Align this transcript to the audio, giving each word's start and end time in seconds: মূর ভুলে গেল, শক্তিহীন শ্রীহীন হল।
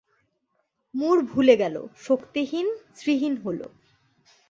মূর 0.95 1.17
ভুলে 1.25 1.55
গেল, 1.57 1.75
শক্তিহীন 1.97 2.67
শ্রীহীন 2.95 3.33
হল। 3.37 3.59